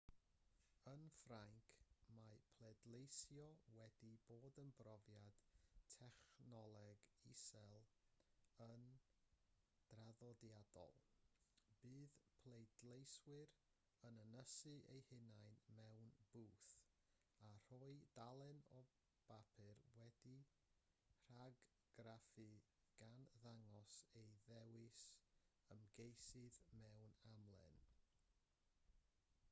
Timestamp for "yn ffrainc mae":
0.91-2.37